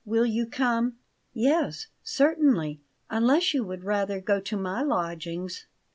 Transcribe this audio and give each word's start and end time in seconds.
Will 0.03 0.25
you 0.25 0.47
come?" 0.47 0.95
"Yes, 1.31 1.85
certainly, 2.01 2.81
unless 3.11 3.53
you 3.53 3.63
would 3.65 3.83
rather 3.83 4.19
go 4.19 4.39
to 4.39 4.57
my 4.57 4.81
lodgings." 4.81 5.67